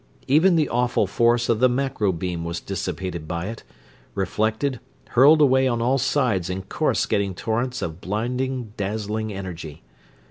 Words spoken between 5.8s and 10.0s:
sides in coruscating torrents of blinding, dazzling energy.